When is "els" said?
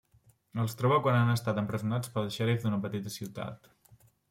0.61-0.71